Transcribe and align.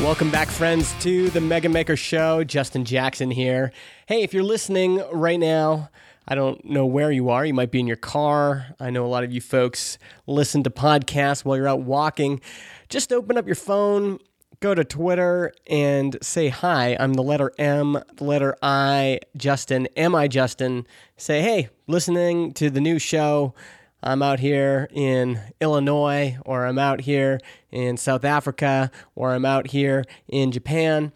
Welcome 0.01 0.29
back, 0.31 0.49
friends, 0.49 0.93
to 1.01 1.29
the 1.29 1.39
Mega 1.39 1.69
Maker 1.69 1.95
Show. 1.95 2.43
Justin 2.43 2.83
Jackson 2.83 3.31
here. 3.31 3.71
Hey, 4.07 4.23
if 4.23 4.33
you're 4.33 4.43
listening 4.43 5.01
right 5.11 5.39
now, 5.39 5.89
I 6.31 6.35
don't 6.35 6.63
know 6.63 6.85
where 6.85 7.11
you 7.11 7.29
are. 7.29 7.43
You 7.43 7.55
might 7.55 7.71
be 7.71 7.79
in 7.79 7.87
your 7.87 7.95
car. 7.95 8.67
I 8.79 8.91
know 8.91 9.03
a 9.03 9.07
lot 9.07 9.23
of 9.23 9.31
you 9.31 9.41
folks 9.41 9.97
listen 10.27 10.61
to 10.61 10.69
podcasts 10.69 11.43
while 11.43 11.57
you're 11.57 11.67
out 11.67 11.81
walking. 11.81 12.39
Just 12.87 13.11
open 13.11 13.35
up 13.35 13.47
your 13.47 13.55
phone, 13.55 14.19
go 14.59 14.75
to 14.75 14.83
Twitter, 14.83 15.51
and 15.65 16.15
say 16.21 16.49
hi. 16.49 16.95
I'm 16.99 17.15
the 17.15 17.23
letter 17.23 17.51
M, 17.57 17.97
the 18.17 18.23
letter 18.23 18.55
I, 18.61 19.21
Justin. 19.35 19.87
Am 19.97 20.13
I 20.13 20.27
Justin? 20.27 20.85
Say, 21.17 21.41
hey, 21.41 21.69
listening 21.87 22.53
to 22.53 22.69
the 22.69 22.79
new 22.79 22.99
show. 22.99 23.55
I'm 24.03 24.21
out 24.21 24.39
here 24.39 24.87
in 24.93 25.41
Illinois, 25.59 26.37
or 26.45 26.67
I'm 26.67 26.77
out 26.77 27.01
here 27.01 27.39
in 27.71 27.97
South 27.97 28.23
Africa, 28.23 28.91
or 29.15 29.33
I'm 29.33 29.45
out 29.45 29.71
here 29.71 30.05
in 30.27 30.51
Japan. 30.51 31.11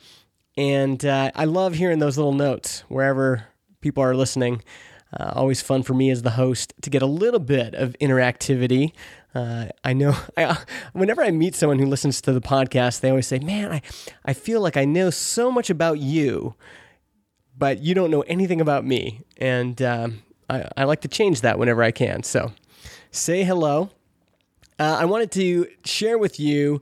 And 0.58 1.06
uh, 1.06 1.30
I 1.36 1.46
love 1.46 1.76
hearing 1.76 2.00
those 2.00 2.18
little 2.18 2.34
notes 2.34 2.84
wherever 2.88 3.46
people 3.80 4.04
are 4.04 4.16
listening. 4.16 4.64
Uh, 5.20 5.32
always 5.36 5.62
fun 5.62 5.84
for 5.84 5.94
me 5.94 6.10
as 6.10 6.24
the 6.24 6.32
host 6.32 6.74
to 6.82 6.90
get 6.90 7.02
a 7.02 7.08
little 7.08 7.40
bit 7.40 7.76
of 7.76 7.96
interactivity. 8.02 8.94
Uh, 9.36 9.68
I 9.84 9.94
know 9.94 10.16
I, 10.38 10.58
whenever 10.94 11.24
I 11.24 11.32
meet 11.32 11.56
someone 11.56 11.80
who 11.80 11.86
listens 11.86 12.22
to 12.22 12.34
the 12.34 12.42
podcast, 12.42 13.02
they 13.02 13.10
always 13.10 13.28
say, 13.28 13.40
Man, 13.40 13.72
I, 13.72 13.82
I 14.26 14.34
feel 14.34 14.62
like 14.62 14.78
I 14.78 14.86
know 14.86 15.10
so 15.10 15.52
much 15.52 15.70
about 15.70 16.00
you, 16.00 16.56
but 17.58 17.80
you 17.80 17.94
don't 17.94 18.12
know 18.12 18.22
anything 18.22 18.60
about 18.60 18.86
me. 18.86 19.22
And 19.38 19.82
um, 19.82 20.24
I, 20.50 20.68
I 20.78 20.84
like 20.86 21.02
to 21.02 21.08
change 21.08 21.42
that 21.42 21.60
whenever 21.60 21.84
I 21.84 21.92
can. 21.92 22.24
So, 22.24 22.52
say 23.12 23.44
hello. 23.44 23.92
Uh, 24.80 24.98
I 25.00 25.06
wanted 25.06 25.32
to 25.34 25.68
share 25.86 26.18
with 26.18 26.40
you 26.40 26.80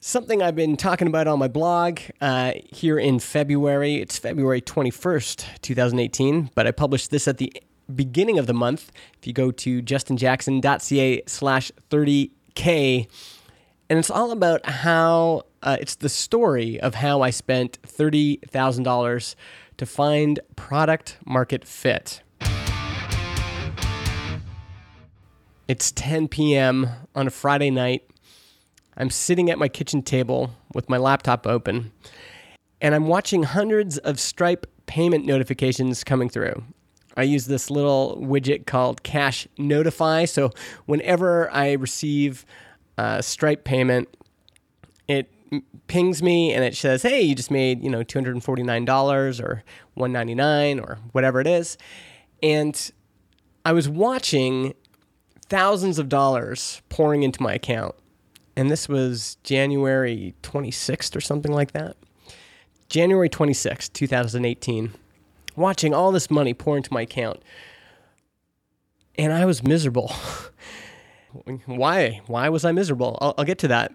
something 0.00 0.42
I've 0.42 0.54
been 0.54 0.76
talking 0.76 1.08
about 1.08 1.26
on 1.26 1.38
my 1.38 1.48
blog 1.48 2.00
uh, 2.20 2.52
here 2.72 2.98
in 2.98 3.18
February. 3.18 3.96
It's 3.96 4.18
February 4.18 4.60
21st, 4.60 5.60
2018, 5.62 6.50
but 6.54 6.66
I 6.66 6.70
published 6.70 7.10
this 7.10 7.26
at 7.26 7.38
the 7.38 7.52
beginning 7.94 8.38
of 8.38 8.46
the 8.46 8.54
month. 8.54 8.92
If 9.18 9.26
you 9.26 9.32
go 9.32 9.50
to 9.50 9.82
justinjackson.ca 9.82 11.22
slash 11.26 11.72
30K, 11.90 13.08
and 13.90 13.98
it's 13.98 14.10
all 14.10 14.30
about 14.30 14.66
how 14.66 15.44
uh, 15.62 15.78
it's 15.80 15.96
the 15.96 16.08
story 16.08 16.78
of 16.80 16.96
how 16.96 17.22
I 17.22 17.30
spent 17.30 17.80
$30,000 17.82 19.34
to 19.78 19.86
find 19.86 20.40
product 20.56 21.18
market 21.24 21.64
fit. 21.64 22.22
It's 25.66 25.92
10 25.92 26.28
p.m. 26.28 26.88
on 27.14 27.26
a 27.26 27.30
Friday 27.30 27.70
night. 27.70 28.08
I'm 28.98 29.10
sitting 29.10 29.48
at 29.48 29.58
my 29.58 29.68
kitchen 29.68 30.02
table 30.02 30.50
with 30.74 30.90
my 30.90 30.98
laptop 30.98 31.46
open, 31.46 31.92
and 32.80 32.96
I'm 32.96 33.06
watching 33.06 33.44
hundreds 33.44 33.96
of 33.98 34.18
Stripe 34.18 34.66
payment 34.86 35.24
notifications 35.24 36.02
coming 36.02 36.28
through. 36.28 36.64
I 37.16 37.22
use 37.22 37.46
this 37.46 37.70
little 37.70 38.18
widget 38.20 38.66
called 38.66 39.04
Cash 39.04 39.46
Notify. 39.56 40.24
So 40.24 40.50
whenever 40.86 41.50
I 41.52 41.72
receive 41.72 42.44
a 42.96 43.22
Stripe 43.22 43.64
payment, 43.64 44.08
it 45.06 45.32
pings 45.86 46.22
me 46.22 46.52
and 46.52 46.64
it 46.64 46.76
says, 46.76 47.02
"Hey, 47.02 47.22
you 47.22 47.36
just 47.36 47.52
made 47.52 47.82
you 47.82 47.90
know 47.90 48.02
two 48.02 48.18
hundred 48.18 48.34
and 48.34 48.42
forty 48.42 48.64
nine 48.64 48.84
dollars 48.84 49.40
or 49.40 49.62
one 49.94 50.12
ninety 50.12 50.34
nine 50.34 50.80
or 50.80 50.98
whatever 51.12 51.40
it 51.40 51.46
is," 51.46 51.78
and 52.42 52.90
I 53.64 53.72
was 53.72 53.88
watching 53.88 54.74
thousands 55.48 56.00
of 56.00 56.08
dollars 56.08 56.82
pouring 56.88 57.22
into 57.22 57.42
my 57.42 57.54
account. 57.54 57.94
And 58.58 58.72
this 58.72 58.88
was 58.88 59.36
January 59.44 60.34
26th 60.42 61.14
or 61.14 61.20
something 61.20 61.52
like 61.52 61.70
that. 61.74 61.96
January 62.88 63.28
26th, 63.28 63.92
2018. 63.92 64.94
Watching 65.54 65.94
all 65.94 66.10
this 66.10 66.28
money 66.28 66.54
pour 66.54 66.76
into 66.76 66.92
my 66.92 67.02
account. 67.02 67.40
And 69.16 69.32
I 69.32 69.44
was 69.44 69.62
miserable. 69.62 70.12
Why? 71.66 72.20
Why 72.26 72.48
was 72.48 72.64
I 72.64 72.72
miserable? 72.72 73.16
I'll, 73.20 73.32
I'll 73.38 73.44
get 73.44 73.58
to 73.58 73.68
that. 73.68 73.92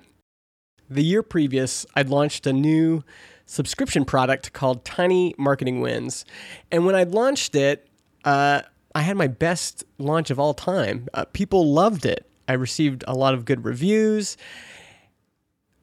The 0.90 1.04
year 1.04 1.24
previous, 1.24 1.86
I'd 1.98 2.08
launched 2.08 2.48
a 2.48 2.54
new 2.54 3.04
subscription 3.46 4.06
product 4.06 4.54
called 4.54 4.86
Tiny 4.86 5.36
Marketing 5.38 5.82
Wins. 5.82 6.24
And 6.72 6.86
when 6.86 6.96
I 6.96 7.04
launched 7.04 7.56
it, 7.56 7.90
uh, 8.24 8.62
I 8.96 9.02
had 9.02 9.18
my 9.18 9.28
best 9.28 9.84
launch 9.98 10.30
of 10.30 10.40
all 10.40 10.54
time. 10.54 11.10
Uh, 11.14 11.26
people 11.26 11.74
loved 11.74 12.06
it. 12.06 12.30
I 12.48 12.54
received 12.54 13.04
a 13.08 13.14
lot 13.14 13.34
of 13.34 13.46
good 13.46 13.66
reviews. 13.66 14.38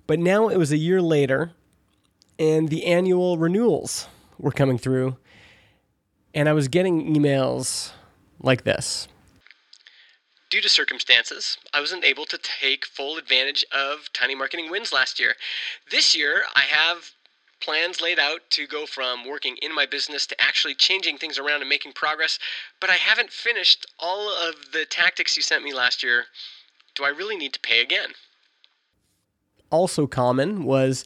But 0.06 0.18
now 0.18 0.48
it 0.48 0.56
was 0.56 0.72
a 0.72 0.76
year 0.76 1.00
later, 1.00 1.52
and 2.38 2.68
the 2.68 2.86
annual 2.86 3.38
renewals 3.38 4.08
were 4.38 4.50
coming 4.50 4.78
through, 4.78 5.16
and 6.34 6.48
I 6.48 6.52
was 6.52 6.68
getting 6.68 7.14
emails 7.14 7.92
like 8.40 8.64
this. 8.64 9.06
Due 10.50 10.60
to 10.60 10.68
circumstances, 10.68 11.58
I 11.72 11.80
wasn't 11.80 12.04
able 12.04 12.24
to 12.24 12.36
take 12.38 12.84
full 12.84 13.18
advantage 13.18 13.64
of 13.70 14.12
Tiny 14.12 14.34
Marketing 14.34 14.68
Wins 14.68 14.92
last 14.92 15.20
year. 15.20 15.36
This 15.92 16.16
year, 16.16 16.42
I 16.56 16.62
have 16.62 17.12
plans 17.60 18.00
laid 18.00 18.18
out 18.18 18.40
to 18.50 18.66
go 18.66 18.86
from 18.86 19.28
working 19.28 19.56
in 19.62 19.74
my 19.74 19.86
business 19.86 20.26
to 20.26 20.40
actually 20.40 20.74
changing 20.74 21.18
things 21.18 21.38
around 21.38 21.60
and 21.60 21.68
making 21.68 21.92
progress, 21.92 22.38
but 22.80 22.90
I 22.90 22.94
haven't 22.94 23.30
finished 23.30 23.86
all 23.98 24.28
of 24.28 24.72
the 24.72 24.84
tactics 24.84 25.36
you 25.36 25.42
sent 25.42 25.64
me 25.64 25.72
last 25.72 26.02
year. 26.02 26.26
Do 26.94 27.04
I 27.04 27.08
really 27.08 27.36
need 27.36 27.52
to 27.52 27.60
pay 27.60 27.80
again? 27.80 28.10
Also 29.70 30.06
common 30.06 30.64
was 30.64 31.04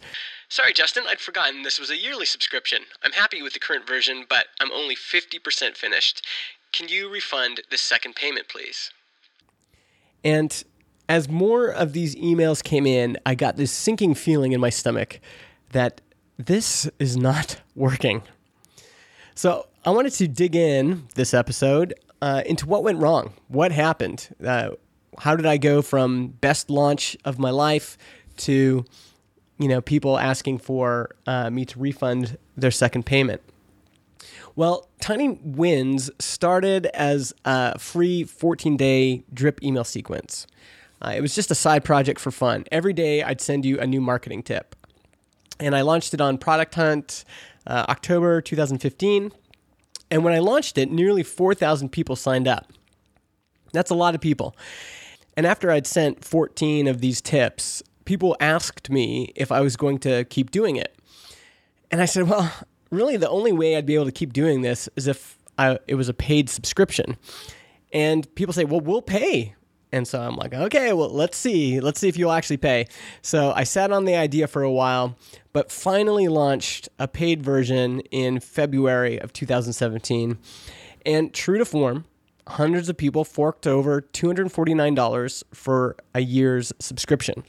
Sorry, 0.48 0.72
Justin, 0.72 1.04
I'd 1.08 1.20
forgotten 1.20 1.62
this 1.62 1.80
was 1.80 1.90
a 1.90 1.96
yearly 1.96 2.26
subscription. 2.26 2.82
I'm 3.02 3.12
happy 3.12 3.42
with 3.42 3.54
the 3.54 3.58
current 3.58 3.88
version, 3.88 4.24
but 4.28 4.46
I'm 4.60 4.70
only 4.70 4.94
50% 4.94 5.76
finished. 5.76 6.24
Can 6.72 6.88
you 6.88 7.10
refund 7.10 7.62
the 7.70 7.76
second 7.76 8.14
payment, 8.14 8.48
please? 8.48 8.90
And 10.22 10.62
as 11.08 11.28
more 11.28 11.68
of 11.68 11.92
these 11.92 12.14
emails 12.14 12.62
came 12.62 12.86
in, 12.86 13.18
I 13.26 13.34
got 13.34 13.56
this 13.56 13.72
sinking 13.72 14.14
feeling 14.14 14.52
in 14.52 14.60
my 14.60 14.70
stomach 14.70 15.20
that 15.72 16.00
this 16.38 16.88
is 16.98 17.16
not 17.16 17.60
working. 17.74 18.22
So 19.34 19.66
I 19.84 19.90
wanted 19.90 20.12
to 20.14 20.28
dig 20.28 20.54
in 20.54 21.08
this 21.14 21.34
episode 21.34 21.94
uh, 22.22 22.42
into 22.46 22.66
what 22.66 22.84
went 22.84 22.98
wrong, 22.98 23.34
what 23.48 23.72
happened, 23.72 24.34
uh, 24.44 24.70
how 25.18 25.36
did 25.36 25.46
I 25.46 25.56
go 25.56 25.82
from 25.82 26.28
best 26.28 26.70
launch 26.70 27.16
of 27.24 27.38
my 27.38 27.50
life 27.50 27.98
to, 28.38 28.84
you 29.58 29.68
know, 29.68 29.80
people 29.80 30.18
asking 30.18 30.58
for 30.58 31.14
uh, 31.26 31.50
me 31.50 31.64
to 31.66 31.78
refund 31.78 32.38
their 32.56 32.70
second 32.70 33.04
payment. 33.04 33.42
Well, 34.56 34.88
Tiny 35.00 35.38
Wins 35.42 36.10
started 36.18 36.86
as 36.86 37.34
a 37.44 37.78
free 37.78 38.24
14 38.24 38.76
day 38.76 39.24
drip 39.32 39.62
email 39.62 39.84
sequence. 39.84 40.46
Uh, 41.02 41.12
it 41.16 41.20
was 41.20 41.34
just 41.34 41.50
a 41.50 41.54
side 41.54 41.84
project 41.84 42.20
for 42.20 42.30
fun. 42.30 42.64
Every 42.70 42.92
day 42.92 43.22
I'd 43.22 43.40
send 43.40 43.64
you 43.64 43.78
a 43.78 43.86
new 43.86 44.00
marketing 44.00 44.44
tip 44.44 44.74
and 45.60 45.74
I 45.74 45.82
launched 45.82 46.14
it 46.14 46.20
on 46.20 46.38
Product 46.38 46.74
Hunt 46.74 47.24
uh, 47.66 47.86
October 47.88 48.40
2015. 48.40 49.32
And 50.10 50.24
when 50.24 50.34
I 50.34 50.38
launched 50.38 50.78
it, 50.78 50.90
nearly 50.90 51.22
4,000 51.22 51.90
people 51.90 52.16
signed 52.16 52.46
up. 52.46 52.72
That's 53.72 53.90
a 53.90 53.94
lot 53.94 54.14
of 54.14 54.20
people. 54.20 54.56
And 55.36 55.46
after 55.46 55.70
I'd 55.70 55.86
sent 55.86 56.24
14 56.24 56.86
of 56.86 57.00
these 57.00 57.20
tips, 57.20 57.82
people 58.04 58.36
asked 58.38 58.90
me 58.90 59.32
if 59.34 59.50
I 59.50 59.60
was 59.60 59.76
going 59.76 59.98
to 60.00 60.24
keep 60.24 60.50
doing 60.50 60.76
it. 60.76 60.96
And 61.90 62.00
I 62.00 62.04
said, 62.04 62.28
well, 62.28 62.52
really, 62.90 63.16
the 63.16 63.28
only 63.28 63.52
way 63.52 63.76
I'd 63.76 63.86
be 63.86 63.94
able 63.94 64.04
to 64.04 64.12
keep 64.12 64.32
doing 64.32 64.62
this 64.62 64.88
is 64.96 65.06
if 65.06 65.38
I, 65.58 65.78
it 65.86 65.94
was 65.96 66.08
a 66.08 66.14
paid 66.14 66.48
subscription. 66.48 67.16
And 67.92 68.32
people 68.34 68.52
say, 68.52 68.64
well, 68.64 68.80
we'll 68.80 69.02
pay 69.02 69.54
and 69.94 70.08
so 70.08 70.20
I'm 70.20 70.34
like, 70.34 70.52
okay, 70.52 70.92
well, 70.92 71.08
let's 71.08 71.38
see. 71.38 71.78
Let's 71.78 72.00
see 72.00 72.08
if 72.08 72.18
you'll 72.18 72.32
actually 72.32 72.56
pay. 72.56 72.88
So 73.22 73.52
I 73.54 73.62
sat 73.62 73.92
on 73.92 74.06
the 74.06 74.16
idea 74.16 74.48
for 74.48 74.64
a 74.64 74.70
while, 74.70 75.16
but 75.52 75.70
finally 75.70 76.26
launched 76.26 76.88
a 76.98 77.06
paid 77.06 77.44
version 77.44 78.00
in 78.10 78.40
February 78.40 79.20
of 79.20 79.32
2017. 79.32 80.36
And 81.06 81.32
true 81.32 81.58
to 81.58 81.64
form, 81.64 82.06
hundreds 82.48 82.88
of 82.88 82.96
people 82.96 83.24
forked 83.24 83.68
over 83.68 84.02
$249 84.02 85.44
for 85.52 85.94
a 86.12 86.20
year's 86.20 86.72
subscription. 86.80 87.44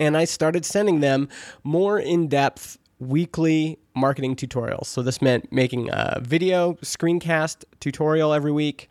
And 0.00 0.16
I 0.16 0.24
started 0.24 0.64
sending 0.64 0.98
them 0.98 1.28
more 1.62 1.96
in 1.96 2.26
depth 2.26 2.76
weekly 2.98 3.78
marketing 3.94 4.34
tutorials. 4.34 4.86
So 4.86 5.00
this 5.00 5.22
meant 5.22 5.52
making 5.52 5.90
a 5.92 6.18
video 6.20 6.72
screencast 6.82 7.62
tutorial 7.78 8.32
every 8.32 8.52
week, 8.52 8.88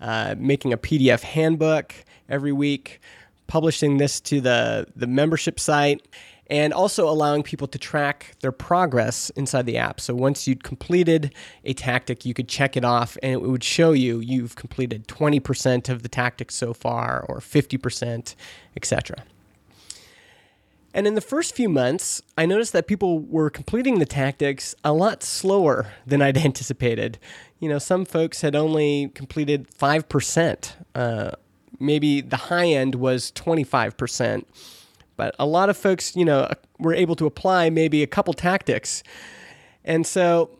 uh, 0.00 0.34
making 0.38 0.72
a 0.72 0.78
PDF 0.78 1.22
handbook, 1.22 1.94
every 2.28 2.52
week, 2.52 3.00
publishing 3.46 3.96
this 3.96 4.20
to 4.20 4.40
the, 4.40 4.86
the 4.94 5.06
membership 5.06 5.58
site, 5.58 6.06
and 6.50 6.72
also 6.72 7.08
allowing 7.08 7.42
people 7.42 7.66
to 7.68 7.78
track 7.78 8.34
their 8.40 8.52
progress 8.52 9.30
inside 9.30 9.66
the 9.66 9.76
app. 9.76 10.00
So 10.00 10.14
once 10.14 10.46
you'd 10.48 10.64
completed 10.64 11.34
a 11.64 11.74
tactic, 11.74 12.24
you 12.24 12.32
could 12.32 12.48
check 12.48 12.76
it 12.76 12.84
off 12.84 13.18
and 13.22 13.34
it 13.34 13.42
would 13.42 13.64
show 13.64 13.92
you 13.92 14.20
you've 14.20 14.56
completed 14.56 15.06
20% 15.08 15.88
of 15.88 16.02
the 16.02 16.08
tactics 16.08 16.54
so 16.54 16.72
far 16.72 17.24
or 17.28 17.38
50%, 17.40 18.34
etc. 18.76 19.24
And 20.94 21.06
in 21.06 21.14
the 21.14 21.20
first 21.20 21.54
few 21.54 21.68
months, 21.68 22.22
I 22.36 22.46
noticed 22.46 22.72
that 22.72 22.86
people 22.86 23.20
were 23.20 23.50
completing 23.50 23.98
the 23.98 24.06
tactics 24.06 24.74
a 24.82 24.92
lot 24.92 25.22
slower 25.22 25.92
than 26.06 26.22
I'd 26.22 26.38
anticipated. 26.44 27.18
You 27.58 27.68
know, 27.68 27.78
some 27.78 28.04
folks 28.04 28.40
had 28.40 28.54
only 28.54 29.10
completed 29.14 29.68
5%. 29.70 30.72
Uh, 30.94 31.30
maybe 31.80 32.20
the 32.20 32.36
high 32.36 32.66
end 32.66 32.94
was 32.94 33.32
25%. 33.32 34.44
But 35.16 35.34
a 35.38 35.46
lot 35.46 35.68
of 35.68 35.76
folks, 35.76 36.14
you 36.14 36.24
know, 36.24 36.48
were 36.78 36.94
able 36.94 37.16
to 37.16 37.26
apply 37.26 37.70
maybe 37.70 38.02
a 38.02 38.06
couple 38.06 38.32
tactics. 38.34 39.02
And 39.84 40.06
so 40.06 40.50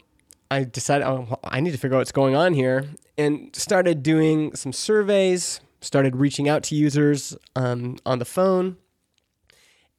I 0.51 0.65
decided, 0.65 1.07
oh, 1.07 1.39
I 1.45 1.61
need 1.61 1.71
to 1.71 1.79
figure 1.79 1.97
out 1.97 2.01
what's 2.01 2.13
going 2.13 2.35
on 2.35 2.55
here 2.55 2.87
and 3.17 3.55
started 3.55 4.03
doing 4.03 4.55
some 4.57 4.73
surveys, 4.73 5.61
started 5.81 6.17
reaching 6.17 6.49
out 6.49 6.63
to 6.65 6.75
users 6.75 7.37
um, 7.55 7.99
on 8.05 8.19
the 8.19 8.25
phone. 8.25 8.77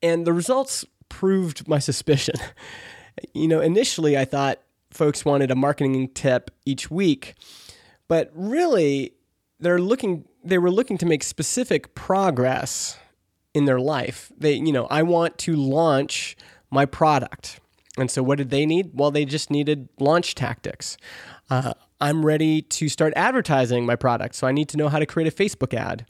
And 0.01 0.25
the 0.28 0.34
results 0.34 0.86
proved 1.07 1.68
my 1.68 1.80
suspicion. 1.80 2.36
you 3.34 3.48
know, 3.48 3.62
initially 3.62 4.18
I 4.18 4.25
thought 4.25 4.60
folks 4.91 5.25
wanted 5.25 5.51
a 5.51 5.56
marketing 5.56 6.09
tip 6.09 6.51
each 6.65 6.89
week, 6.89 7.36
but 8.07 8.31
really 8.33 9.13
they're 9.59 9.80
looking 9.80 10.25
they 10.44 10.57
were 10.57 10.71
looking 10.71 10.97
to 10.97 11.06
make 11.06 11.24
specific 11.24 11.94
progress 11.95 12.97
in 13.53 13.65
their 13.65 13.80
life. 13.80 14.31
They, 14.38 14.53
you 14.53 14.71
know, 14.71 14.88
I 14.88 15.03
want 15.03 15.38
to 15.39 15.56
launch 15.56 16.38
my 16.71 16.86
product. 16.86 17.59
And 17.97 18.09
so 18.09 18.24
what 18.24 18.38
did 18.38 18.50
they 18.50 18.65
need? 18.65 18.91
Well, 18.94 19.12
they 19.12 19.25
just 19.25 19.50
needed 19.50 19.89
launch 20.00 20.36
tactics. 20.36 20.97
Uh, 21.50 21.74
I'm 22.00 22.25
ready 22.25 22.62
to 22.62 22.88
start 22.88 23.12
advertising 23.15 23.86
my 23.86 23.95
product, 23.95 24.36
so 24.36 24.47
I 24.47 24.53
need 24.53 24.69
to 24.69 24.77
know 24.77 24.88
how 24.88 25.00
to 25.00 25.06
create 25.06 25.31
a 25.31 25.36
Facebook 25.36 25.74
ad. 25.74 26.06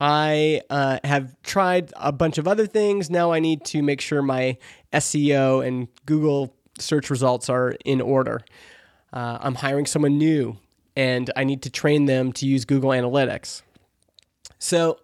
I 0.00 0.62
uh, 0.70 0.98
have 1.04 1.34
tried 1.42 1.92
a 1.96 2.12
bunch 2.12 2.38
of 2.38 2.46
other 2.46 2.66
things. 2.66 3.10
Now 3.10 3.32
I 3.32 3.40
need 3.40 3.64
to 3.66 3.82
make 3.82 4.00
sure 4.00 4.22
my 4.22 4.56
SEO 4.92 5.66
and 5.66 5.88
Google 6.06 6.54
search 6.80 7.10
results 7.10 7.48
are 7.48 7.76
in 7.84 8.00
order. 8.00 8.42
Uh, 9.12 9.38
I'm 9.40 9.56
hiring 9.56 9.86
someone 9.86 10.18
new 10.18 10.56
and 10.96 11.30
I 11.36 11.44
need 11.44 11.62
to 11.62 11.70
train 11.70 12.06
them 12.06 12.32
to 12.34 12.46
use 12.46 12.64
Google 12.64 12.90
Analytics. 12.90 13.62
So 14.58 14.98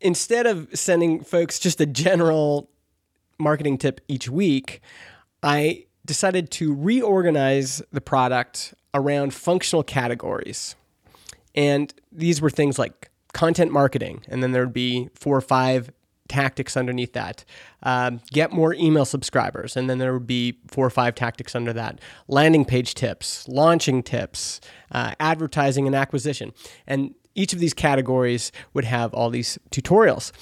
instead 0.00 0.46
of 0.46 0.68
sending 0.74 1.22
folks 1.22 1.58
just 1.58 1.80
a 1.80 1.86
general 1.86 2.70
marketing 3.38 3.78
tip 3.78 4.00
each 4.08 4.28
week, 4.28 4.80
I 5.42 5.86
decided 6.04 6.50
to 6.52 6.74
reorganize 6.74 7.82
the 7.92 8.00
product 8.00 8.74
around 8.94 9.34
functional 9.34 9.82
categories. 9.82 10.74
And 11.54 11.92
these 12.10 12.40
were 12.40 12.50
things 12.50 12.78
like 12.78 13.10
content 13.32 13.70
marketing, 13.70 14.24
and 14.28 14.42
then 14.42 14.52
there 14.52 14.64
would 14.64 14.72
be 14.72 15.10
four 15.14 15.36
or 15.36 15.40
five 15.40 15.90
tactics 16.28 16.76
underneath 16.76 17.12
that. 17.14 17.44
Um, 17.82 18.20
get 18.30 18.52
more 18.52 18.74
email 18.74 19.04
subscribers, 19.04 19.76
and 19.76 19.88
then 19.88 19.98
there 19.98 20.12
would 20.12 20.26
be 20.26 20.58
four 20.68 20.86
or 20.86 20.90
five 20.90 21.14
tactics 21.14 21.54
under 21.54 21.72
that. 21.72 22.00
Landing 22.28 22.64
page 22.64 22.94
tips, 22.94 23.46
launching 23.48 24.02
tips, 24.02 24.60
uh, 24.92 25.14
advertising 25.20 25.86
and 25.86 25.96
acquisition. 25.96 26.52
And 26.86 27.14
each 27.34 27.52
of 27.52 27.60
these 27.60 27.74
categories 27.74 28.52
would 28.74 28.84
have 28.84 29.14
all 29.14 29.30
these 29.30 29.58
tutorials. 29.70 30.32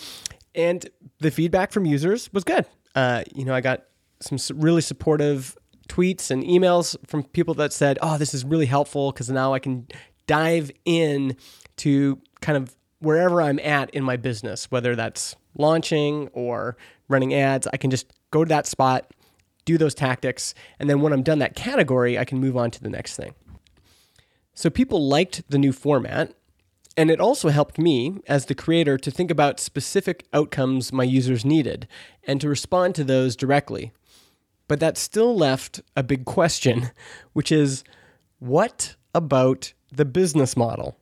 And 0.54 0.88
the 1.20 1.30
feedback 1.30 1.72
from 1.72 1.84
users 1.84 2.32
was 2.32 2.44
good. 2.44 2.66
Uh, 2.94 3.22
you 3.34 3.44
know, 3.44 3.54
I 3.54 3.60
got 3.60 3.84
some 4.20 4.38
really 4.58 4.80
supportive 4.80 5.56
tweets 5.88 6.30
and 6.30 6.42
emails 6.42 6.96
from 7.06 7.22
people 7.22 7.54
that 7.54 7.72
said, 7.72 7.98
"Oh, 8.00 8.16
this 8.18 8.34
is 8.34 8.44
really 8.44 8.66
helpful 8.66 9.12
because 9.12 9.30
now 9.30 9.52
I 9.52 9.58
can 9.58 9.86
dive 10.26 10.70
in 10.84 11.36
to 11.76 12.20
kind 12.40 12.56
of 12.56 12.74
wherever 13.00 13.42
I'm 13.42 13.58
at 13.60 13.90
in 13.90 14.04
my 14.04 14.16
business, 14.16 14.70
whether 14.70 14.96
that's 14.96 15.36
launching 15.56 16.28
or 16.32 16.76
running 17.08 17.34
ads, 17.34 17.66
I 17.72 17.76
can 17.76 17.90
just 17.90 18.12
go 18.30 18.44
to 18.44 18.48
that 18.48 18.66
spot, 18.66 19.12
do 19.64 19.78
those 19.78 19.94
tactics, 19.94 20.54
and 20.78 20.88
then 20.88 21.00
when 21.00 21.12
I'm 21.12 21.22
done 21.22 21.38
that 21.40 21.56
category, 21.56 22.18
I 22.18 22.24
can 22.24 22.38
move 22.38 22.56
on 22.56 22.70
to 22.72 22.82
the 22.82 22.90
next 22.90 23.16
thing. 23.16 23.34
So 24.54 24.70
people 24.70 25.06
liked 25.06 25.42
the 25.50 25.58
new 25.58 25.72
format, 25.72 26.32
and 26.96 27.10
it 27.10 27.20
also 27.20 27.50
helped 27.50 27.78
me 27.78 28.20
as 28.26 28.46
the 28.46 28.54
creator 28.54 28.96
to 28.96 29.10
think 29.10 29.30
about 29.30 29.60
specific 29.60 30.26
outcomes 30.32 30.92
my 30.92 31.04
users 31.04 31.44
needed 31.44 31.86
and 32.24 32.40
to 32.40 32.48
respond 32.48 32.94
to 32.94 33.04
those 33.04 33.36
directly. 33.36 33.92
But 34.66 34.80
that 34.80 34.96
still 34.96 35.36
left 35.36 35.82
a 35.94 36.02
big 36.02 36.24
question, 36.24 36.90
which 37.34 37.52
is 37.52 37.84
what 38.38 38.96
about 39.14 39.74
the 39.92 40.04
business 40.04 40.56
model? 40.56 40.96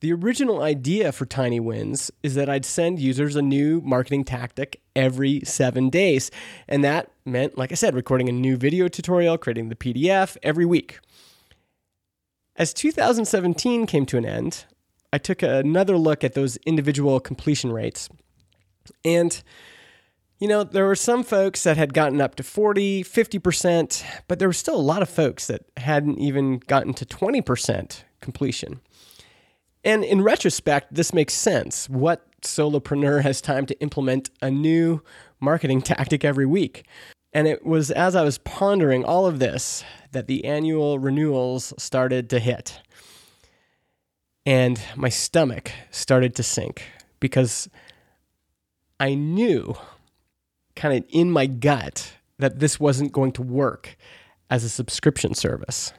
The 0.00 0.12
original 0.12 0.62
idea 0.62 1.10
for 1.10 1.26
Tiny 1.26 1.58
Wins 1.58 2.12
is 2.22 2.36
that 2.36 2.48
I'd 2.48 2.64
send 2.64 3.00
users 3.00 3.34
a 3.34 3.42
new 3.42 3.80
marketing 3.80 4.22
tactic 4.24 4.80
every 4.94 5.40
seven 5.44 5.90
days. 5.90 6.30
And 6.68 6.84
that 6.84 7.10
meant, 7.24 7.58
like 7.58 7.72
I 7.72 7.74
said, 7.74 7.96
recording 7.96 8.28
a 8.28 8.32
new 8.32 8.56
video 8.56 8.86
tutorial, 8.86 9.36
creating 9.38 9.70
the 9.70 9.74
PDF 9.74 10.36
every 10.40 10.64
week. 10.64 11.00
As 12.54 12.72
2017 12.74 13.86
came 13.86 14.06
to 14.06 14.18
an 14.18 14.24
end, 14.24 14.66
I 15.12 15.18
took 15.18 15.42
another 15.42 15.98
look 15.98 16.22
at 16.22 16.34
those 16.34 16.58
individual 16.58 17.18
completion 17.18 17.72
rates. 17.72 18.08
And, 19.04 19.42
you 20.38 20.46
know, 20.46 20.62
there 20.62 20.86
were 20.86 20.94
some 20.94 21.24
folks 21.24 21.64
that 21.64 21.76
had 21.76 21.92
gotten 21.92 22.20
up 22.20 22.36
to 22.36 22.44
40, 22.44 23.02
50%, 23.02 24.04
but 24.28 24.38
there 24.38 24.48
were 24.48 24.52
still 24.52 24.76
a 24.76 24.80
lot 24.80 25.02
of 25.02 25.08
folks 25.08 25.48
that 25.48 25.64
hadn't 25.76 26.18
even 26.18 26.58
gotten 26.58 26.94
to 26.94 27.04
20% 27.04 28.04
completion. 28.20 28.80
And 29.84 30.04
in 30.04 30.22
retrospect, 30.22 30.94
this 30.94 31.12
makes 31.12 31.34
sense. 31.34 31.88
What 31.88 32.24
solopreneur 32.42 33.22
has 33.22 33.40
time 33.40 33.66
to 33.66 33.80
implement 33.80 34.30
a 34.42 34.50
new 34.50 35.02
marketing 35.40 35.82
tactic 35.82 36.24
every 36.24 36.46
week? 36.46 36.86
And 37.32 37.46
it 37.46 37.64
was 37.64 37.90
as 37.90 38.16
I 38.16 38.22
was 38.22 38.38
pondering 38.38 39.04
all 39.04 39.26
of 39.26 39.38
this 39.38 39.84
that 40.12 40.26
the 40.26 40.44
annual 40.44 40.98
renewals 40.98 41.74
started 41.78 42.30
to 42.30 42.38
hit. 42.38 42.80
And 44.46 44.80
my 44.96 45.10
stomach 45.10 45.70
started 45.90 46.34
to 46.36 46.42
sink 46.42 46.82
because 47.20 47.68
I 48.98 49.14
knew 49.14 49.76
kind 50.74 50.96
of 50.96 51.04
in 51.10 51.30
my 51.30 51.46
gut 51.46 52.14
that 52.38 52.58
this 52.58 52.80
wasn't 52.80 53.12
going 53.12 53.32
to 53.32 53.42
work 53.42 53.96
as 54.48 54.64
a 54.64 54.68
subscription 54.70 55.34
service 55.34 55.92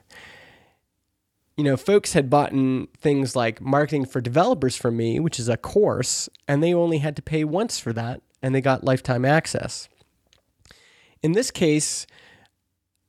you 1.60 1.66
know, 1.66 1.76
folks 1.76 2.14
had 2.14 2.30
bought 2.30 2.54
things 3.02 3.36
like 3.36 3.60
marketing 3.60 4.06
for 4.06 4.22
developers 4.22 4.78
from 4.78 4.96
me, 4.96 5.20
which 5.20 5.38
is 5.38 5.50
a 5.50 5.58
course, 5.58 6.30
and 6.48 6.64
they 6.64 6.74
only 6.74 7.00
had 7.00 7.18
to 7.18 7.22
pay 7.22 7.44
once 7.44 7.78
for 7.78 7.92
that 7.92 8.22
and 8.42 8.56
they 8.56 8.62
got 8.62 8.86
lifetime 8.86 9.26
access. 9.26 9.90
In 11.22 11.34
this 11.34 11.52
case, 11.52 12.08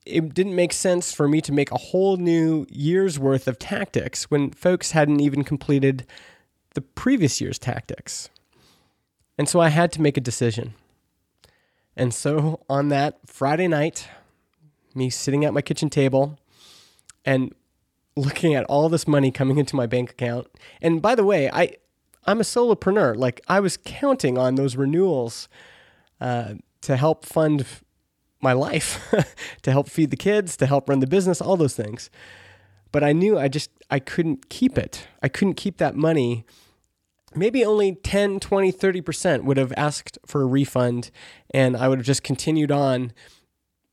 it 0.04 0.34
didn't 0.34 0.56
make 0.56 0.72
sense 0.72 1.12
for 1.12 1.28
me 1.28 1.40
to 1.42 1.52
make 1.52 1.70
a 1.70 1.78
whole 1.78 2.16
new 2.16 2.66
year's 2.68 3.20
worth 3.20 3.46
of 3.46 3.56
tactics 3.56 4.24
when 4.32 4.50
folks 4.50 4.90
hadn't 4.90 5.20
even 5.20 5.44
completed 5.44 6.04
the 6.74 6.80
previous 6.80 7.40
year's 7.40 7.56
tactics. 7.56 8.30
And 9.38 9.48
so 9.48 9.60
I 9.60 9.68
had 9.68 9.92
to 9.92 10.02
make 10.02 10.16
a 10.16 10.20
decision. 10.20 10.74
And 11.96 12.12
so 12.12 12.64
on 12.68 12.88
that 12.88 13.20
Friday 13.26 13.68
night, 13.68 14.08
me 14.92 15.08
sitting 15.08 15.44
at 15.44 15.54
my 15.54 15.62
kitchen 15.62 15.88
table 15.88 16.36
and 17.24 17.54
looking 18.16 18.54
at 18.54 18.64
all 18.64 18.88
this 18.88 19.06
money 19.06 19.30
coming 19.30 19.58
into 19.58 19.76
my 19.76 19.86
bank 19.86 20.10
account. 20.10 20.48
And 20.82 21.00
by 21.00 21.14
the 21.14 21.24
way, 21.24 21.50
I 21.50 21.76
I'm 22.26 22.40
a 22.40 22.44
solopreneur. 22.44 23.16
Like 23.16 23.40
I 23.48 23.60
was 23.60 23.76
counting 23.76 24.36
on 24.36 24.54
those 24.54 24.76
renewals 24.76 25.48
uh, 26.20 26.54
to 26.82 26.96
help 26.96 27.24
fund 27.24 27.66
my 28.40 28.52
life, 28.52 29.12
to 29.62 29.70
help 29.70 29.88
feed 29.88 30.10
the 30.10 30.16
kids, 30.16 30.56
to 30.58 30.66
help 30.66 30.88
run 30.88 31.00
the 31.00 31.06
business, 31.06 31.40
all 31.40 31.56
those 31.56 31.74
things. 31.74 32.10
But 32.92 33.04
I 33.04 33.12
knew 33.12 33.38
I 33.38 33.48
just 33.48 33.70
I 33.90 33.98
couldn't 33.98 34.48
keep 34.48 34.76
it. 34.76 35.06
I 35.22 35.28
couldn't 35.28 35.54
keep 35.54 35.78
that 35.78 35.94
money. 35.94 36.44
Maybe 37.32 37.64
only 37.64 37.94
10, 37.94 38.40
20, 38.40 38.72
30% 38.72 39.44
would 39.44 39.56
have 39.56 39.72
asked 39.76 40.18
for 40.26 40.42
a 40.42 40.46
refund 40.46 41.12
and 41.54 41.76
I 41.76 41.86
would 41.86 41.98
have 41.98 42.06
just 42.06 42.24
continued 42.24 42.72
on 42.72 43.12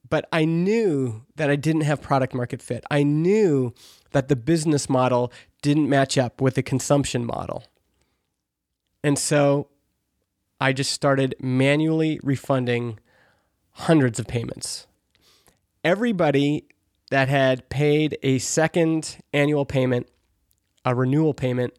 but 0.09 0.27
I 0.31 0.45
knew 0.45 1.25
that 1.35 1.49
I 1.49 1.55
didn't 1.55 1.81
have 1.81 2.01
product 2.01 2.33
market 2.33 2.61
fit. 2.61 2.83
I 2.89 3.03
knew 3.03 3.73
that 4.11 4.27
the 4.27 4.35
business 4.35 4.89
model 4.89 5.31
didn't 5.61 5.89
match 5.89 6.17
up 6.17 6.41
with 6.41 6.55
the 6.55 6.63
consumption 6.63 7.25
model. 7.25 7.63
And 9.03 9.17
so 9.17 9.69
I 10.59 10.73
just 10.73 10.91
started 10.91 11.35
manually 11.39 12.19
refunding 12.23 12.99
hundreds 13.71 14.19
of 14.19 14.27
payments. 14.27 14.87
Everybody 15.83 16.65
that 17.11 17.29
had 17.29 17.69
paid 17.69 18.17
a 18.23 18.39
second 18.39 19.17
annual 19.33 19.65
payment, 19.65 20.07
a 20.83 20.95
renewal 20.95 21.33
payment, 21.33 21.73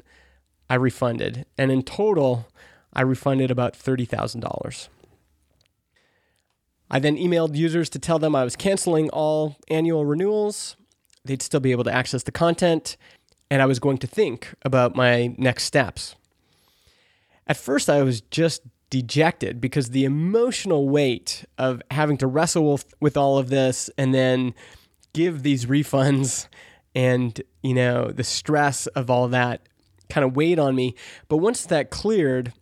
I 0.71 0.77
refunded. 0.77 1.45
And 1.57 1.71
in 1.71 1.83
total, 1.83 2.49
I 2.93 3.03
refunded 3.03 3.51
about 3.51 3.75
$30,000. 3.75 4.89
I 6.91 6.99
then 6.99 7.17
emailed 7.17 7.55
users 7.55 7.91
to 7.91 7.99
tell 7.99 8.19
them 8.19 8.35
I 8.35 8.45
was 8.45 8.57
canceling 8.57 9.11
all 9.11 9.57
annual 9.69 10.07
renewals. 10.07 10.77
They'd 11.25 11.43
still 11.43 11.61
be 11.61 11.73
able 11.73 11.85
to 11.85 11.93
access 11.93 12.23
the 12.23 12.33
content, 12.33 12.97
and 13.51 13.61
I 13.61 13.67
was 13.67 13.79
going 13.79 13.99
to 13.99 14.07
think 14.07 14.55
about 14.63 14.97
my 14.97 15.35
next 15.37 15.65
steps. 15.65 16.15
At 17.47 17.57
first, 17.57 17.91
I 17.91 18.03
was 18.03 18.21
just 18.21 18.63
dejected 18.91 19.61
because 19.61 19.91
the 19.91 20.05
emotional 20.05 20.89
weight 20.89 21.45
of 21.59 21.83
having 21.91 22.17
to 22.19 22.27
wrestle 22.27 22.73
with, 22.73 22.95
with 23.01 23.17
all 23.17 23.39
of 23.39 23.51
this 23.51 23.91
and 23.99 24.15
then 24.15 24.55
give 25.13 25.43
these 25.43 25.67
refunds 25.67 26.49
and, 26.95 27.41
you 27.63 27.75
know, 27.75 28.11
the 28.11 28.25
stress 28.25 28.87
of 28.89 29.11
all 29.11 29.29
that 29.29 29.69
kind 30.09 30.25
of 30.25 30.37
weighed 30.37 30.59
on 30.59 30.75
me. 30.75 30.95
But 31.29 31.39
once 31.39 31.67
that 31.67 31.91
cleared, 31.91 32.53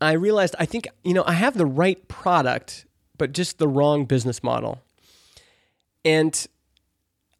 I 0.00 0.12
realized 0.12 0.54
I 0.58 0.66
think, 0.66 0.86
you 1.02 1.14
know, 1.14 1.24
I 1.26 1.32
have 1.32 1.56
the 1.56 1.66
right 1.66 2.06
product, 2.08 2.84
but 3.22 3.30
just 3.30 3.58
the 3.58 3.68
wrong 3.68 4.04
business 4.04 4.42
model. 4.42 4.80
And 6.04 6.44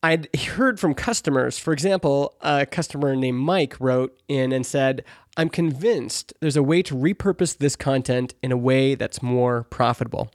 I'd 0.00 0.32
heard 0.36 0.78
from 0.78 0.94
customers, 0.94 1.58
for 1.58 1.72
example, 1.72 2.36
a 2.40 2.66
customer 2.66 3.16
named 3.16 3.38
Mike 3.38 3.74
wrote 3.80 4.16
in 4.28 4.52
and 4.52 4.64
said, 4.64 5.02
I'm 5.36 5.48
convinced 5.48 6.34
there's 6.38 6.56
a 6.56 6.62
way 6.62 6.82
to 6.82 6.94
repurpose 6.94 7.58
this 7.58 7.74
content 7.74 8.32
in 8.44 8.52
a 8.52 8.56
way 8.56 8.94
that's 8.94 9.24
more 9.24 9.64
profitable. 9.64 10.30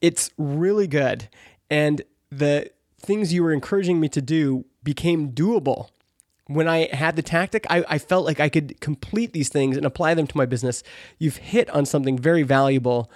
It's 0.00 0.32
really 0.36 0.88
good. 0.88 1.28
And 1.70 2.02
the 2.32 2.72
things 3.00 3.32
you 3.32 3.44
were 3.44 3.52
encouraging 3.52 4.00
me 4.00 4.08
to 4.08 4.20
do 4.20 4.64
became 4.82 5.30
doable. 5.30 5.90
When 6.48 6.66
I 6.66 6.92
had 6.92 7.14
the 7.14 7.22
tactic, 7.22 7.68
I, 7.70 7.84
I, 7.88 7.98
felt 7.98 8.26
like 8.26 8.40
I 8.40 8.48
could 8.48 8.80
complete 8.80 9.32
these 9.32 9.48
things 9.48 9.76
and 9.76 9.86
apply 9.86 10.14
them 10.14 10.26
to 10.26 10.36
my 10.36 10.46
business. 10.46 10.82
You've 11.20 11.36
hit 11.36 11.70
on 11.70 11.86
something 11.86 12.18
very 12.18 12.42
valuable. 12.42 13.08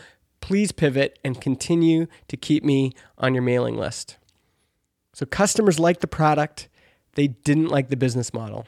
Please 0.42 0.72
pivot 0.72 1.18
and 1.24 1.40
continue 1.40 2.06
to 2.28 2.36
keep 2.36 2.62
me 2.62 2.92
on 3.16 3.32
your 3.32 3.42
mailing 3.42 3.78
list. 3.78 4.18
So, 5.14 5.24
customers 5.24 5.78
liked 5.78 6.02
the 6.02 6.06
product, 6.06 6.68
they 7.14 7.28
didn't 7.28 7.68
like 7.68 7.88
the 7.88 7.96
business 7.96 8.34
model. 8.34 8.66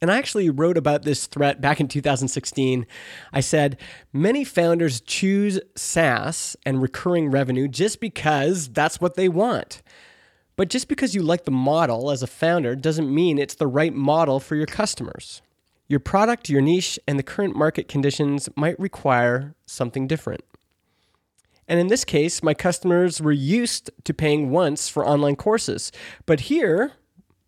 And 0.00 0.10
I 0.12 0.18
actually 0.18 0.50
wrote 0.50 0.76
about 0.76 1.02
this 1.02 1.26
threat 1.26 1.60
back 1.60 1.80
in 1.80 1.88
2016. 1.88 2.86
I 3.32 3.40
said, 3.40 3.78
many 4.12 4.44
founders 4.44 5.00
choose 5.00 5.58
SaaS 5.76 6.56
and 6.66 6.82
recurring 6.82 7.30
revenue 7.30 7.68
just 7.68 8.00
because 8.00 8.68
that's 8.68 9.00
what 9.00 9.14
they 9.14 9.28
want. 9.28 9.82
But 10.56 10.68
just 10.68 10.88
because 10.88 11.14
you 11.14 11.22
like 11.22 11.44
the 11.44 11.50
model 11.50 12.10
as 12.10 12.22
a 12.22 12.26
founder 12.26 12.76
doesn't 12.76 13.12
mean 13.12 13.38
it's 13.38 13.54
the 13.54 13.66
right 13.66 13.94
model 13.94 14.40
for 14.40 14.56
your 14.56 14.66
customers. 14.66 15.42
Your 15.88 16.00
product, 16.00 16.48
your 16.48 16.60
niche, 16.60 16.98
and 17.08 17.18
the 17.18 17.22
current 17.22 17.56
market 17.56 17.88
conditions 17.88 18.48
might 18.56 18.78
require 18.78 19.54
something 19.66 20.06
different. 20.06 20.44
And 21.68 21.80
in 21.80 21.86
this 21.86 22.04
case, 22.04 22.42
my 22.42 22.54
customers 22.54 23.20
were 23.20 23.32
used 23.32 23.90
to 24.04 24.14
paying 24.14 24.50
once 24.50 24.88
for 24.88 25.06
online 25.06 25.36
courses. 25.36 25.90
But 26.26 26.40
here, 26.40 26.92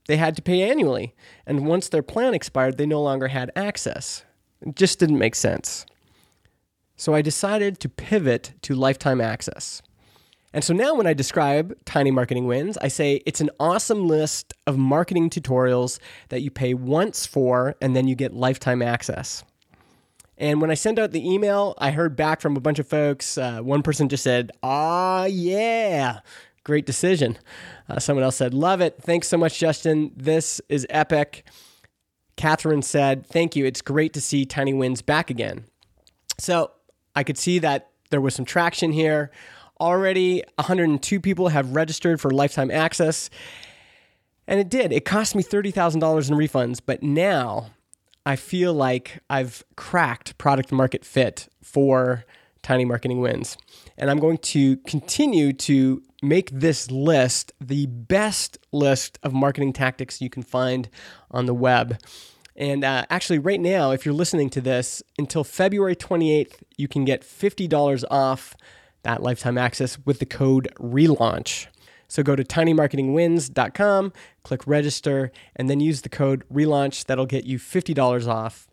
they 0.07 0.17
had 0.17 0.37
to 0.37 0.43
pay 0.43 0.63
annually. 0.63 1.15
And 1.47 1.67
once 1.67 1.89
their 1.89 2.03
plan 2.03 2.35
expired, 2.35 2.79
they 2.79 2.87
no 2.87 3.03
longer 3.03 3.29
had 3.29 3.51
access. 3.55 4.25
It 4.61 4.77
just 4.77 4.99
didn't 4.99 5.19
make 5.19 5.35
sense. 5.35 5.85
So 6.97 7.15
I 7.15 7.23
decided 7.23 7.79
to 7.81 7.89
pivot 7.89 8.55
to 8.63 8.75
lifetime 8.75 9.21
access. 9.21 9.83
And 10.53 10.65
so 10.65 10.73
now 10.73 10.95
when 10.95 11.07
I 11.07 11.13
describe 11.13 11.77
Tiny 11.85 12.11
Marketing 12.11 12.47
Wins, 12.47 12.79
I 12.79 12.89
say 12.89 13.21
it's 13.27 13.43
an 13.43 13.51
awesome 13.61 14.09
list 14.09 14.55
of 14.67 14.79
marketing 14.79 15.29
tutorials 15.29 15.99
that 16.31 16.41
you 16.41 16.51
pay 16.51 16.73
once 16.73 17.27
for 17.27 17.77
and 17.83 17.95
then 17.95 18.09
you 18.09 18.15
get 18.15 18.33
lifetime 18.33 18.81
access. 18.81 19.45
And 20.39 20.61
when 20.61 20.71
I 20.71 20.75
sent 20.75 20.99
out 20.99 21.13
the 21.13 21.29
email, 21.29 21.75
I 21.79 21.91
heard 21.91 22.15
back 22.15 22.41
from 22.41 22.57
a 22.57 22.61
bunch 22.61 22.79
of 22.79 22.87
folks. 22.87 23.39
Uh, 23.39 23.61
one 23.61 23.83
person 23.83 24.09
just 24.09 24.23
said, 24.23 24.53
Ah, 24.63 25.25
yeah, 25.25 26.21
great 26.65 26.85
decision. 26.85 27.39
Uh, 27.89 27.99
someone 27.99 28.23
else 28.23 28.37
said, 28.37 28.53
Love 28.53 28.81
it. 28.81 28.99
Thanks 29.01 29.29
so 29.29 29.39
much, 29.39 29.59
Justin. 29.59 30.13
This 30.15 30.61
is 30.69 30.87
epic. 30.91 31.47
Catherine 32.37 32.83
said, 32.83 33.27
Thank 33.27 33.57
you. 33.57 33.65
It's 33.65 33.81
great 33.81 34.13
to 34.13 34.21
see 34.21 34.45
Tiny 34.45 34.75
Wins 34.75 35.01
back 35.01 35.31
again. 35.31 35.65
So 36.39 36.71
I 37.15 37.25
could 37.25 37.39
see 37.39 37.59
that 37.61 37.91
there 38.11 38.21
was 38.21 38.35
some 38.35 38.45
traction 38.45 38.93
here. 38.93 39.31
Already 39.81 40.43
102 40.57 41.21
people 41.21 41.49
have 41.49 41.75
registered 41.75 42.21
for 42.21 42.31
lifetime 42.31 42.71
access. 42.71 43.31
And 44.47 44.61
it 44.61 44.69
did. 44.69 44.93
It 44.93 45.05
cost 45.05 45.35
me 45.35 45.43
$30,000 45.43 45.95
in 46.31 46.37
refunds, 46.37 46.81
but 46.85 47.03
now 47.03 47.71
I 48.27 48.35
feel 48.35 48.75
like 48.75 49.21
I've 49.31 49.63
cracked 49.77 50.37
product 50.37 50.73
market 50.73 51.05
fit 51.05 51.49
for 51.63 52.25
Tiny 52.61 52.85
Marketing 52.85 53.21
Wins. 53.21 53.57
And 53.97 54.11
I'm 54.11 54.19
going 54.19 54.39
to 54.39 54.79
continue 54.79 55.53
to 55.53 56.03
make 56.23 56.51
this 56.51 56.91
list 56.91 57.53
the 57.61 57.87
best 57.87 58.59
list 58.73 59.21
of 59.23 59.33
marketing 59.33 59.73
tactics 59.73 60.21
you 60.21 60.29
can 60.29 60.43
find 60.43 60.89
on 61.31 61.47
the 61.47 61.55
web. 61.55 62.01
And 62.57 62.83
uh, 62.83 63.07
actually, 63.11 63.39
right 63.39 63.61
now, 63.61 63.93
if 63.93 64.05
you're 64.05 64.15
listening 64.15 64.51
to 64.51 64.61
this, 64.61 65.05
until 65.17 65.45
February 65.45 65.95
28th, 65.95 66.63
you 66.77 66.89
can 66.89 67.05
get 67.05 67.23
$50 67.23 68.03
off 68.11 68.57
that 69.05 69.23
lifetime 69.23 69.57
access 69.57 69.99
with 70.05 70.19
the 70.19 70.27
code 70.27 70.69
RELAUNCH. 70.81 71.69
So 72.09 72.23
go 72.23 72.37
to 72.37 72.45
tinymarketingwins.com, 72.45 74.13
click 74.43 74.67
register, 74.67 75.33
and 75.55 75.69
then 75.69 75.81
use 75.81 76.03
the 76.03 76.09
code 76.09 76.45
RELAUNCH. 76.51 77.07
That'll 77.07 77.27
get 77.27 77.45
you 77.45 77.59
$50 77.59 78.29
off. 78.29 78.67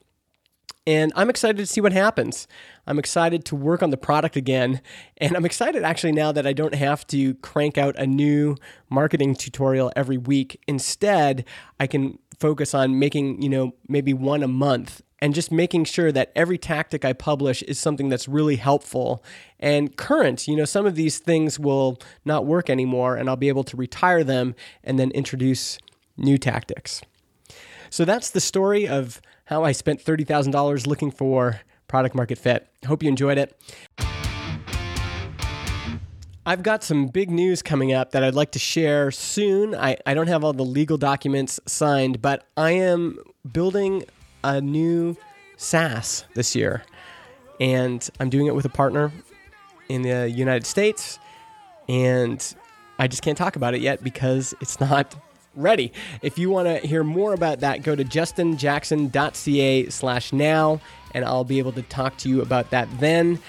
And 0.86 1.14
I'm 1.16 1.30
excited 1.30 1.58
to 1.58 1.66
see 1.66 1.80
what 1.80 1.94
happens. 1.94 2.46
I'm 2.86 3.00
excited 3.00 3.46
to 3.46 3.56
work 3.56 3.82
on 3.82 3.90
the 3.90 3.98
product 3.98 4.36
again. 4.36 4.82
And 5.18 5.36
I'm 5.36 5.46
excited 5.46 5.84
actually 5.84 6.12
now 6.12 6.34
that 6.34 6.46
I 6.46 6.52
don't 6.52 6.76
have 6.76 7.08
to 7.08 7.36
crank 7.36 7.78
out 7.78 7.96
a 7.98 8.06
new 8.06 8.58
marketing 8.90 9.36
tutorial 9.36 9.94
every 9.96 10.18
week. 10.18 10.62
Instead, 10.68 11.46
I 11.80 11.88
can 11.88 12.20
focus 12.38 12.74
on 12.74 13.00
making, 13.00 13.42
you 13.42 13.48
know, 13.48 13.76
maybe 13.88 14.14
one 14.14 14.44
a 14.44 14.48
month 14.48 15.02
and 15.24 15.34
just 15.34 15.54
making 15.54 15.86
sure 15.86 16.12
that 16.12 16.34
every 16.36 16.58
tactic 16.58 17.06
I 17.06 17.14
publish 17.14 17.62
is 17.64 17.80
something 17.80 18.10
that's 18.10 18.28
really 18.28 18.58
helpful 18.58 19.24
and 19.58 19.96
current. 19.96 20.50
You 20.50 20.58
know, 20.58 20.66
some 20.66 20.86
of 20.86 20.96
these 20.96 21.18
things 21.18 21.58
will 21.58 21.98
not 22.26 22.46
work 22.46 22.70
anymore 22.70 23.16
and 23.16 23.30
I'll 23.30 23.38
be 23.38 23.48
able 23.48 23.64
to 23.64 23.78
retire 23.78 24.26
them 24.26 24.54
and 24.84 25.00
then 25.00 25.12
introduce 25.12 25.78
new 26.18 26.38
tactics. 26.38 27.02
So 27.90 28.04
that's 28.04 28.32
the 28.32 28.42
story 28.42 28.86
of 28.86 29.22
how 29.46 29.64
I 29.64 29.72
spent 29.72 30.04
$30,000 30.04 30.88
looking 30.88 31.10
for 31.10 31.62
product 31.88 32.16
market 32.16 32.38
fit. 32.38 32.68
Hope 32.86 33.02
you 33.02 33.08
enjoyed 33.08 33.38
it. 33.38 33.58
I've 36.46 36.64
got 36.64 36.84
some 36.84 37.08
big 37.08 37.32
news 37.32 37.62
coming 37.62 37.94
up 37.94 38.12
that 38.12 38.26
I'd 38.26 38.36
like 38.36 38.52
to 38.52 38.60
share 38.60 39.10
soon. 39.10 39.74
I, 39.74 39.96
I 40.06 40.16
don't 40.16 40.28
have 40.28 40.44
all 40.44 40.52
the 40.52 40.66
legal 40.66 40.98
documents 40.98 41.62
signed, 41.66 42.22
but 42.22 42.46
I 42.58 42.72
am 42.72 43.20
building 43.50 44.04
a 44.44 44.62
new 44.62 45.18
SaaS 45.58 46.26
this 46.34 46.56
year. 46.56 46.84
And 47.60 48.08
I'm 48.20 48.30
doing 48.30 48.48
it 48.48 48.56
with 48.56 48.66
a 48.66 48.70
partner 48.70 49.12
in 49.90 50.02
the 50.02 50.30
United 50.30 50.66
States. 50.66 51.20
And 51.88 52.56
I 53.00 53.08
just 53.08 53.24
can't 53.24 53.38
talk 53.38 53.56
about 53.56 53.74
it 53.74 53.82
yet 53.82 54.04
because 54.04 54.54
it's 54.62 54.80
not 54.80 55.16
ready. 55.56 55.92
If 56.22 56.38
you 56.38 56.50
want 56.50 56.68
to 56.68 56.88
hear 56.88 57.04
more 57.04 57.34
about 57.34 57.62
that, 57.62 57.84
go 57.84 57.96
to 57.96 58.04
justinjackson.ca 58.04 59.90
slash 59.90 60.34
now, 60.34 60.82
and 61.14 61.24
I'll 61.24 61.44
be 61.44 61.60
able 61.60 61.74
to 61.74 61.84
talk 61.84 62.18
to 62.18 62.30
you 62.30 62.42
about 62.42 62.72
that 62.72 62.88
then. 63.00 63.40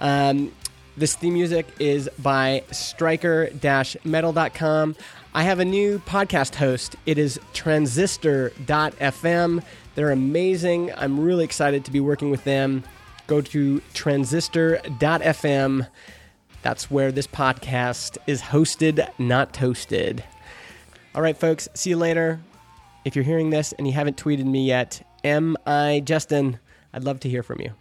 Um, 0.00 0.52
this 0.96 1.14
theme 1.14 1.34
music 1.34 1.66
is 1.78 2.08
by 2.18 2.64
striker-metal.com. 2.70 4.96
I 5.34 5.44
have 5.44 5.60
a 5.60 5.64
new 5.64 5.98
podcast 6.00 6.56
host. 6.56 6.94
It 7.06 7.16
is 7.16 7.40
transistor.fm. 7.54 9.64
They're 9.94 10.10
amazing. 10.10 10.92
I'm 10.94 11.18
really 11.18 11.44
excited 11.44 11.86
to 11.86 11.90
be 11.90 12.00
working 12.00 12.30
with 12.30 12.44
them. 12.44 12.84
Go 13.26 13.40
to 13.40 13.80
transistor.fm. 13.94 15.86
That's 16.60 16.90
where 16.90 17.10
this 17.10 17.26
podcast 17.26 18.18
is 18.26 18.42
hosted, 18.42 19.08
not 19.18 19.54
toasted. 19.54 20.22
All 21.14 21.22
right, 21.22 21.36
folks, 21.36 21.66
see 21.72 21.90
you 21.90 21.96
later. 21.96 22.38
If 23.06 23.16
you're 23.16 23.24
hearing 23.24 23.48
this 23.48 23.72
and 23.72 23.86
you 23.86 23.94
haven't 23.94 24.18
tweeted 24.18 24.44
me 24.44 24.66
yet, 24.66 25.02
am 25.24 25.56
I 25.66 26.02
Justin? 26.04 26.58
I'd 26.92 27.04
love 27.04 27.20
to 27.20 27.30
hear 27.30 27.42
from 27.42 27.60
you. 27.60 27.72